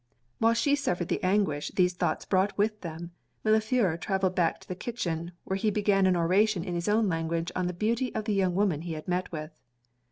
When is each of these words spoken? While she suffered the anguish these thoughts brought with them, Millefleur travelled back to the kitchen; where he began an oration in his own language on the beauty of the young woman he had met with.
While 0.39 0.55
she 0.55 0.75
suffered 0.75 1.09
the 1.09 1.21
anguish 1.23 1.69
these 1.75 1.93
thoughts 1.93 2.25
brought 2.25 2.57
with 2.57 2.81
them, 2.81 3.11
Millefleur 3.45 3.97
travelled 3.99 4.33
back 4.33 4.59
to 4.59 4.67
the 4.67 4.73
kitchen; 4.73 5.31
where 5.43 5.57
he 5.57 5.69
began 5.69 6.07
an 6.07 6.15
oration 6.17 6.63
in 6.63 6.73
his 6.73 6.89
own 6.89 7.07
language 7.07 7.51
on 7.55 7.67
the 7.67 7.73
beauty 7.73 8.11
of 8.15 8.25
the 8.25 8.33
young 8.33 8.55
woman 8.55 8.81
he 8.81 8.93
had 8.93 9.07
met 9.07 9.31
with. 9.31 9.51